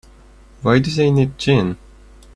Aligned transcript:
Why 0.63 0.79
do 0.79 0.89
they 0.89 1.11
need 1.11 1.37
gin? 1.37 1.77